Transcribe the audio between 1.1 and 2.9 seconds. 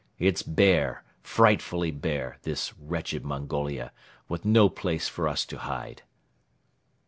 frightfully bare, this